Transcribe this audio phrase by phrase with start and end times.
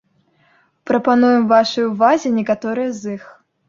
[0.93, 3.35] Прапануем вашай увазе некаторыя з іх.